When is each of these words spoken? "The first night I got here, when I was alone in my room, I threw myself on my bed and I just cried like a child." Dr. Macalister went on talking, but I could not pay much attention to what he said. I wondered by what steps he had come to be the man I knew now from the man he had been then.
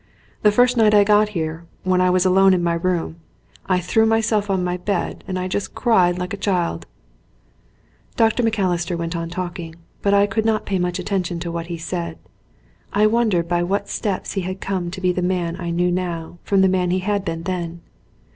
"The 0.41 0.51
first 0.51 0.77
night 0.77 0.95
I 0.95 1.03
got 1.03 1.29
here, 1.37 1.65
when 1.83 2.01
I 2.01 2.09
was 2.09 2.25
alone 2.25 2.55
in 2.55 2.63
my 2.63 2.73
room, 2.73 3.17
I 3.67 3.79
threw 3.79 4.07
myself 4.07 4.49
on 4.49 4.63
my 4.63 4.77
bed 4.77 5.23
and 5.27 5.37
I 5.37 5.47
just 5.47 5.75
cried 5.75 6.17
like 6.17 6.33
a 6.33 6.37
child." 6.37 6.87
Dr. 8.15 8.41
Macalister 8.41 8.97
went 8.97 9.15
on 9.15 9.29
talking, 9.29 9.75
but 10.01 10.11
I 10.11 10.25
could 10.25 10.43
not 10.43 10.65
pay 10.65 10.79
much 10.79 10.97
attention 10.97 11.39
to 11.41 11.51
what 11.51 11.67
he 11.67 11.77
said. 11.77 12.17
I 12.91 13.05
wondered 13.05 13.47
by 13.47 13.61
what 13.61 13.89
steps 13.89 14.31
he 14.31 14.41
had 14.41 14.59
come 14.59 14.89
to 14.89 15.01
be 15.01 15.11
the 15.11 15.21
man 15.21 15.55
I 15.61 15.69
knew 15.69 15.91
now 15.91 16.39
from 16.41 16.61
the 16.61 16.67
man 16.67 16.89
he 16.89 17.01
had 17.05 17.23
been 17.23 17.43
then. 17.43 17.81